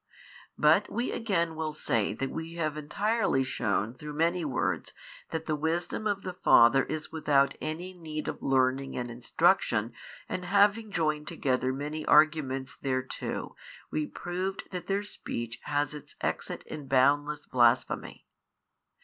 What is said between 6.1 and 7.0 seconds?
the Father